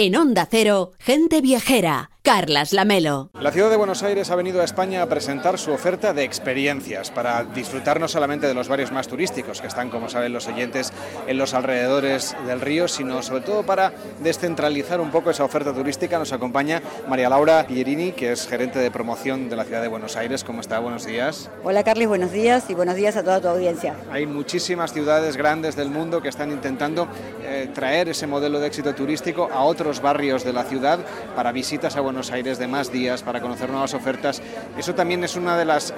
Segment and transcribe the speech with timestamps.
[0.00, 2.08] En Onda Cero, gente viajera.
[2.28, 3.30] Carlas Lamelo.
[3.40, 7.10] La ciudad de Buenos Aires ha venido a España a presentar su oferta de experiencias
[7.10, 10.92] para disfrutar no solamente de los barrios más turísticos que están, como saben los oyentes,
[11.26, 16.18] en los alrededores del río, sino sobre todo para descentralizar un poco esa oferta turística.
[16.18, 20.14] Nos acompaña María Laura Pierini, que es gerente de promoción de la ciudad de Buenos
[20.18, 20.44] Aires.
[20.44, 20.80] ¿Cómo está?
[20.80, 21.48] Buenos días.
[21.64, 23.94] Hola Carles, buenos días y buenos días a toda tu audiencia.
[24.12, 27.08] Hay muchísimas ciudades grandes del mundo que están intentando
[27.42, 30.98] eh, traer ese modelo de éxito turístico a otros barrios de la ciudad
[31.34, 34.42] para visitas a Buenos Aires de más días para conocer nuevas ofertas.
[34.76, 35.94] Eso también es una de las eh,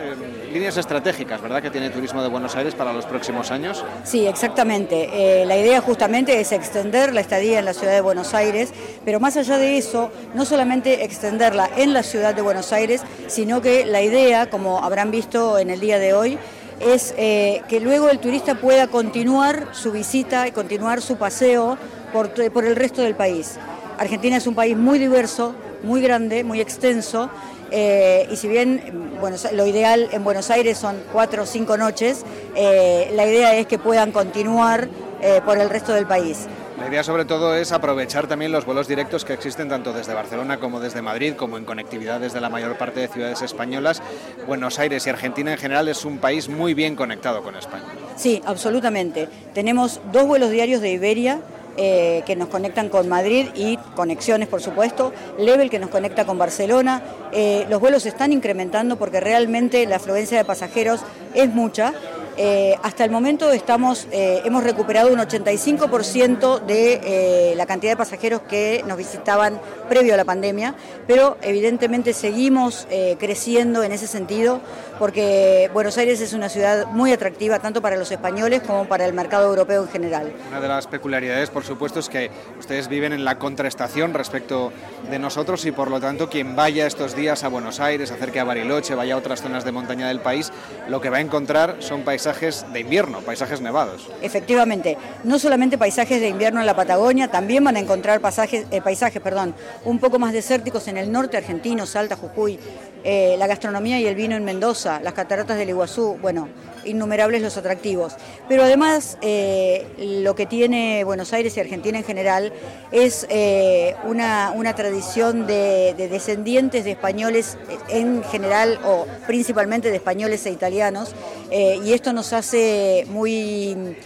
[0.53, 3.83] líneas estratégicas, ¿verdad?, que tiene Turismo de Buenos Aires para los próximos años.
[4.05, 5.09] Sí, exactamente.
[5.13, 8.73] Eh, la idea justamente es extender la estadía en la ciudad de Buenos Aires,
[9.05, 13.63] pero más allá de eso, no solamente extenderla en la ciudad de Buenos Aires, sino
[13.63, 16.39] que la idea, como habrán visto en el día de hoy,
[16.81, 21.77] es eh, que luego el turista pueda continuar su visita y continuar su paseo
[22.13, 23.59] por, por el resto del país.
[23.99, 27.31] Argentina es un país muy diverso, muy grande, muy extenso.
[27.71, 32.25] Eh, y si bien bueno, lo ideal en Buenos Aires son cuatro o cinco noches,
[32.57, 34.89] eh, la idea es que puedan continuar
[35.21, 36.49] eh, por el resto del país.
[36.81, 40.59] La idea sobre todo es aprovechar también los vuelos directos que existen tanto desde Barcelona
[40.59, 44.03] como desde Madrid, como en conectividad desde la mayor parte de ciudades españolas.
[44.47, 47.85] Buenos Aires y Argentina en general es un país muy bien conectado con España.
[48.17, 49.29] Sí, absolutamente.
[49.53, 51.43] Tenemos dos vuelos diarios de Iberia
[51.77, 56.39] eh, que nos conectan con Madrid y conexiones, por supuesto, Level que nos conecta con
[56.39, 57.03] Barcelona.
[57.33, 61.01] Eh, los vuelos se están incrementando porque realmente la afluencia de pasajeros
[61.35, 61.93] es mucha
[62.37, 67.97] eh, hasta el momento estamos, eh, hemos recuperado un 85% de eh, la cantidad de
[67.97, 70.75] pasajeros que nos visitaban previo a la pandemia,
[71.07, 72.87] pero evidentemente seguimos
[73.19, 74.61] creciendo en ese sentido
[74.99, 79.13] porque Buenos Aires es una ciudad muy atractiva tanto para los españoles como para el
[79.13, 80.33] mercado europeo en general.
[80.49, 84.73] Una de las peculiaridades, por supuesto, es que ustedes viven en la contraestación respecto
[85.11, 88.45] de nosotros y por lo tanto quien vaya estos días a Buenos Aires, acerque a
[88.45, 90.53] Bariloche, vaya a otras zonas de montaña del país,
[90.89, 94.07] lo que va a encontrar son paisajes paisajes de invierno, paisajes nevados.
[94.21, 98.83] Efectivamente, no solamente paisajes de invierno en la Patagonia, también van a encontrar pasajes, eh,
[98.83, 99.55] paisajes perdón,
[99.87, 102.59] un poco más desérticos en el norte argentino, Salta, Jujuy,
[103.03, 106.51] eh, la gastronomía y el vino en Mendoza, las cataratas del Iguazú, bueno,
[106.85, 108.17] innumerables los atractivos.
[108.49, 112.53] Pero además eh, lo que tiene Buenos Aires y Argentina en general
[112.93, 117.57] es eh, una, tradición de, descendientes de españoles
[117.89, 121.15] en general o principalmente de españoles e italianos
[121.51, 123.97] y esto nos hace muy...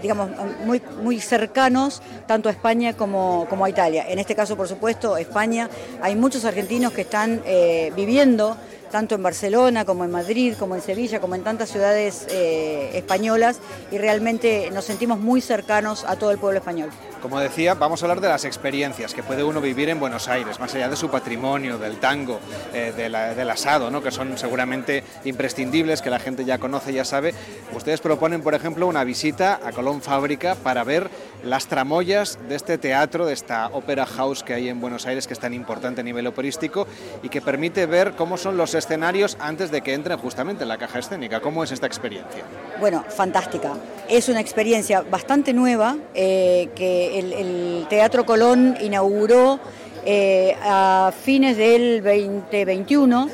[0.00, 0.30] digamos,
[1.02, 4.06] muy, cercanos tanto a España como, a Italia.
[4.08, 5.68] En este caso, por supuesto, España,
[6.00, 7.42] hay muchos argentinos que están
[7.94, 8.56] viviendo
[8.90, 13.58] tanto en Barcelona como en Madrid, como en Sevilla, como en tantas ciudades eh, españolas
[13.90, 16.90] y realmente nos sentimos muy cercanos a todo el pueblo español.
[17.26, 20.60] Como decía, vamos a hablar de las experiencias que puede uno vivir en Buenos Aires,
[20.60, 22.38] más allá de su patrimonio, del tango,
[22.72, 24.00] eh, del asado, ¿no?
[24.00, 27.34] que son seguramente imprescindibles, que la gente ya conoce, ya sabe.
[27.74, 31.10] Ustedes proponen, por ejemplo, una visita a Colón Fábrica para ver
[31.42, 35.32] las tramoyas de este teatro, de esta ópera house que hay en Buenos Aires, que
[35.32, 36.86] es tan importante a nivel operístico
[37.24, 40.78] y que permite ver cómo son los escenarios antes de que entren justamente en la
[40.78, 41.40] caja escénica.
[41.40, 42.44] ¿Cómo es esta experiencia?
[42.78, 43.72] Bueno, fantástica.
[44.08, 49.58] Es una experiencia bastante nueva eh, que el, Teatro Colón inauguró
[50.04, 53.28] eh, a fines del 2021.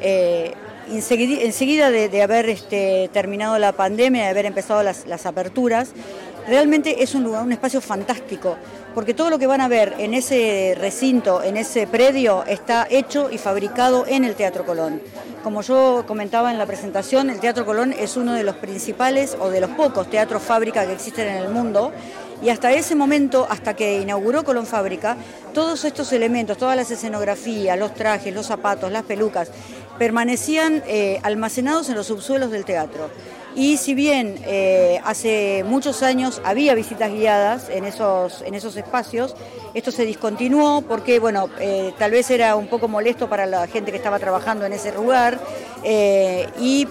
[0.00, 0.52] Eh,
[0.90, 5.90] enseguida, de, haber este, terminado la pandemia, de haber empezado las, las aperturas,
[6.48, 8.56] realmente es un lugar, un espacio fantástico,
[8.94, 13.28] porque todo lo que van a ver en ese recinto, en ese predio, está hecho
[13.30, 15.02] y fabricado en el Teatro Colón.
[15.44, 19.50] Como yo comentaba en la presentación, el Teatro Colón es uno de los principales o
[19.50, 21.92] de los pocos teatros fábrica que existen en el mundo
[22.42, 25.16] y hasta ese momento, hasta que inauguró Colón Fábrica,
[25.52, 29.50] todos estos elementos, todas las escenografías, los trajes, los zapatos, las pelucas,
[29.98, 33.10] permanecían eh, almacenados en los subsuelos del teatro.
[33.56, 39.34] Y si bien eh, hace muchos años había visitas guiadas en esos, en esos espacios,
[39.74, 43.90] esto se discontinuó porque, bueno, eh, tal vez era un poco molesto para la gente
[43.90, 45.40] que estaba trabajando en ese lugar
[46.60, 46.86] y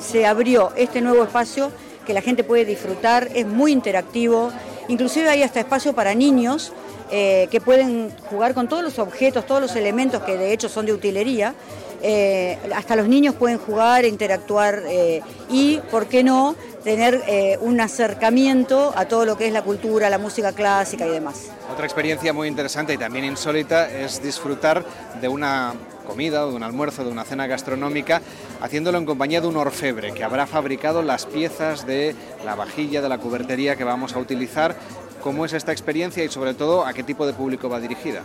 [0.00, 1.70] se abrió este nuevo espacio
[2.06, 4.50] que la gente puede disfrutar, es muy interactivo,
[4.90, 6.72] inclusive hay hasta espacio para niños
[7.10, 10.92] que pueden jugar con todos los objetos, todos los elementos que de hecho son de
[10.92, 11.56] utilería
[12.02, 17.78] eh, hasta los niños pueden jugar, interactuar eh, y, ¿por qué no?, tener eh, un
[17.78, 21.50] acercamiento a todo lo que es la cultura, la música clásica y demás.
[21.70, 24.82] Otra experiencia muy interesante y también insólita es disfrutar
[25.20, 28.22] de una comida o de un almuerzo, de una cena gastronómica,
[28.60, 32.14] haciéndolo en compañía de un orfebre que habrá fabricado las piezas de
[32.44, 34.74] la vajilla, de la cubertería que vamos a utilizar.
[35.22, 38.22] Cómo es esta experiencia y sobre todo a qué tipo de público va dirigida.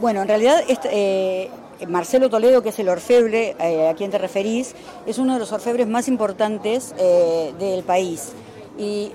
[0.00, 1.50] Bueno, en realidad este,
[1.86, 3.54] Marcelo Toledo, que es el orfebre
[3.90, 4.74] a quien te referís,
[5.06, 6.94] es uno de los orfebres más importantes
[7.58, 8.32] del país.
[8.78, 9.12] Y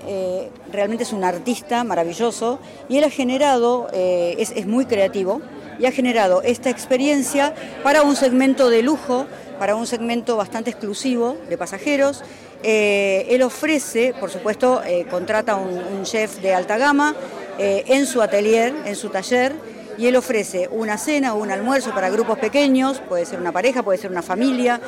[0.72, 2.60] realmente es un artista maravilloso
[2.90, 5.42] y él ha generado, es, es, muy creativo
[5.80, 7.54] y ha generado esta experiencia
[7.84, 9.28] para un segmento de lujo,
[9.60, 12.24] para un segmento bastante exclusivo de pasajeros.
[12.64, 17.14] Eh, él ofrece, por supuesto, eh, contrata un, un, chef de alta gama
[17.60, 19.54] eh, en su atelier, en su taller,
[19.98, 23.84] y él ofrece una cena o un almuerzo para grupos pequeños, puede ser una pareja,
[23.84, 24.82] puede ser una familia,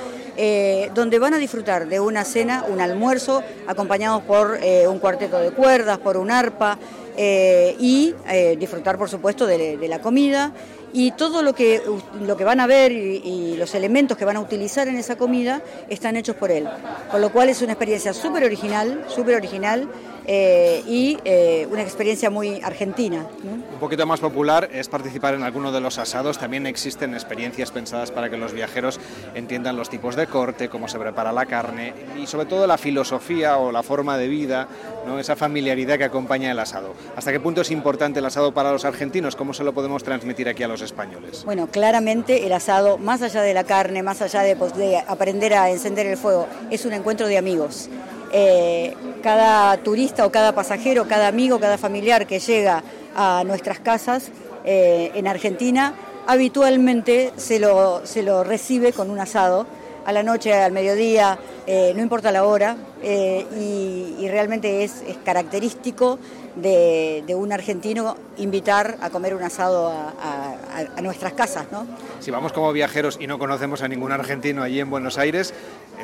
[0.95, 5.99] donde van a disfrutar de una cena, un almuerzo, acompañados por un cuarteto de cuerdas,
[5.99, 6.79] por un arpa,
[7.15, 8.15] y
[8.57, 10.51] disfrutar, por supuesto, de, de la comida
[10.95, 11.81] y todo lo que,
[12.21, 15.61] lo que van a ver y, los elementos que van a utilizar en esa comida
[15.89, 16.67] están hechos por él.
[17.11, 19.89] Con lo cual es una experiencia súper original, súper original
[20.27, 23.25] eh, y eh, una experiencia muy argentina.
[23.43, 26.37] Un poquito más popular es participar en alguno de los asados.
[26.37, 28.99] También existen experiencias pensadas para que los viajeros
[29.35, 33.57] entiendan los tipos de corte, cómo se prepara la carne y sobre todo la filosofía
[33.57, 34.67] o la forma de vida,
[35.05, 35.19] ¿no?
[35.19, 36.93] esa familiaridad que acompaña el asado.
[37.15, 39.35] ¿Hasta qué punto es importante el asado para los argentinos?
[39.35, 41.43] ¿Cómo se lo podemos transmitir aquí a los españoles?
[41.45, 45.53] Bueno, claramente el asado, más allá de la carne, más allá de, pues, de aprender
[45.53, 47.89] a encender el fuego, es un encuentro de amigos.
[48.31, 48.93] Eh,
[49.25, 52.83] cada turista o cada pasajero, cada amigo, cada familiar que llega
[53.15, 54.29] a nuestras casas
[54.63, 55.95] eh, en Argentina,
[56.27, 59.65] habitualmente se lo, se lo recibe con un asado
[60.05, 66.19] a la noche, al mediodía, eh, no importa la hora, y, realmente es, característico
[66.55, 71.67] de, un argentino invitar a comer un asado a, nuestras casas.
[71.71, 71.85] ¿no?
[72.19, 75.53] Si vamos como viajeros y no conocemos a ningún argentino allí en Buenos Aires,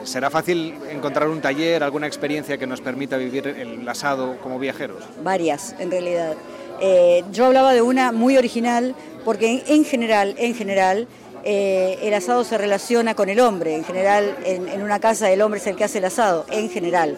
[0.03, 5.03] ¿Será fácil encontrar un taller, alguna experiencia que nos permita vivir el asado como viajeros?
[5.23, 6.35] Varias, en realidad.
[6.79, 11.07] Eh, yo hablaba de una muy original porque en, general, en general,
[11.43, 13.75] eh, el asado se relaciona con el hombre.
[13.75, 17.17] En general, en, una casa el hombre es el que hace el asado, en general.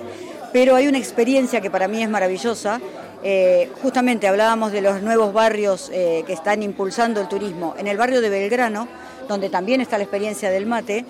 [0.52, 2.80] Pero hay una experiencia que para mí es maravillosa.
[3.24, 7.74] Eh, justamente hablábamos de los nuevos barrios que están impulsando el turismo.
[7.78, 8.88] En el barrio de Belgrano,
[9.28, 11.06] donde también está la experiencia del mate,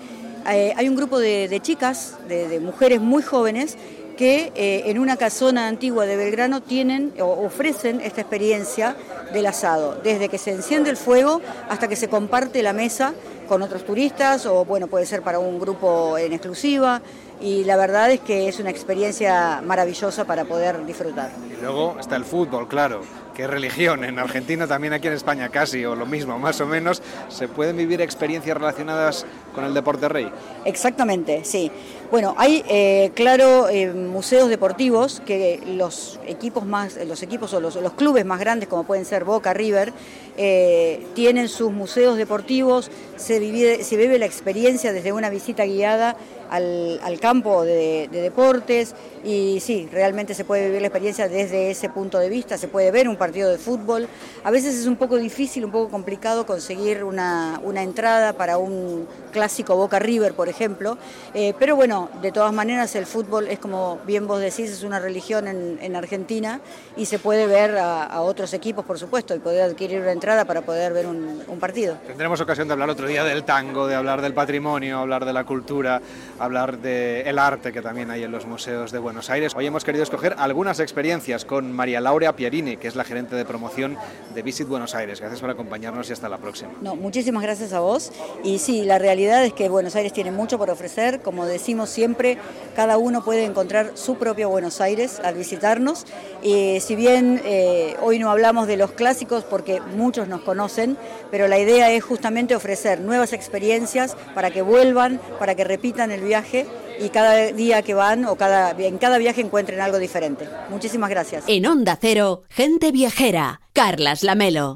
[0.46, 3.78] eh, hay un grupo de, chicas, de, mujeres muy jóvenes,
[4.16, 8.96] que eh, en una casona antigua de Belgrano tienen o ofrecen esta experiencia
[9.32, 13.14] del asado, desde que se enciende el fuego hasta que se comparte la mesa
[13.48, 17.02] con otros turistas o bueno, puede ser para un grupo en exclusiva
[17.40, 21.30] y la verdad es que es una experiencia maravillosa para poder disfrutar.
[21.50, 24.04] Y luego está el fútbol, claro que religión.
[24.04, 27.76] En Argentina, también aquí en España casi, o lo mismo, más o menos, ¿se pueden
[27.76, 30.30] vivir experiencias relacionadas con el deporte rey?
[30.64, 31.70] Exactamente, sí.
[32.10, 37.76] Bueno, hay, eh, claro, eh, museos deportivos que los equipos más, los equipos o los,
[37.94, 39.92] clubes más grandes, como pueden ser Boca, River,
[40.36, 46.16] eh, tienen sus museos deportivos, se vive, se vive la experiencia desde una visita guiada
[46.50, 48.94] al, campo de, deportes
[49.24, 52.90] y sí, realmente se puede vivir la experiencia desde ese punto de vista, se puede
[52.90, 54.08] ver un partido de fútbol.
[54.44, 59.76] A veces es un poco difícil, un poco complicado conseguir una, entrada para un clásico
[59.76, 60.96] Boca River, por ejemplo,
[61.34, 65.00] eh, pero bueno, de todas maneras el fútbol es como bien vos decís, es una
[65.00, 66.60] religión en, Argentina
[66.96, 70.62] y se puede ver a, otros equipos, por supuesto, y poder adquirir una entrada para
[70.62, 71.98] poder ver un, un partido.
[72.06, 75.44] Tendremos ocasión de hablar otro día del tango, de hablar del patrimonio, hablar de la
[75.44, 76.00] cultura
[76.38, 79.52] hablar del el arte que también hay en los museos de Buenos Aires.
[79.54, 83.44] Hoy hemos querido escoger algunas experiencias con María Laura Pierini, que es la gerente de
[83.44, 83.96] promoción
[84.34, 85.20] de Visit Buenos Aires.
[85.20, 86.72] Gracias por acompañarnos y hasta la próxima.
[86.80, 88.12] No, muchísimas gracias a vos.
[88.42, 91.20] Y sí, la realidad es que Buenos Aires tiene mucho por ofrecer.
[91.20, 92.38] Como decimos siempre,
[92.74, 96.06] cada uno puede encontrar su propio Buenos Aires al visitarnos.
[96.42, 99.80] Y si bien eh, hoy no hablamos de los clásicos porque
[100.14, 100.96] muchos nos conocen,
[101.32, 106.20] pero la idea es justamente ofrecer nuevas experiencias para que vuelvan, para que repitan el
[106.20, 106.66] viaje
[107.00, 110.48] y cada día que van o cada, en cada viaje encuentren algo diferente.
[110.70, 111.42] Muchísimas gracias.
[111.48, 114.72] En Onda Cero, gente viajera, Carlas Lamelo.